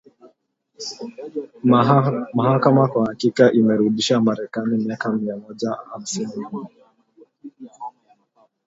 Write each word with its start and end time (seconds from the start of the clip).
Mahakama 2.35 2.87
kwa 2.87 3.05
hakika 3.07 3.51
imeirudisha 3.51 4.21
Marekani 4.21 4.77
miaka 4.85 5.09
mia 5.11 5.35
moja 5.37 5.77
hamsini 5.91 6.31
nyuma 6.37 6.67